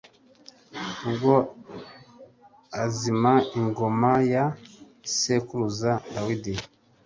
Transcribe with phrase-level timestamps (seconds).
[1.07, 1.33] ubwo
[2.83, 4.45] azima ingoma ya
[5.17, 6.53] sekuruza Dawidi,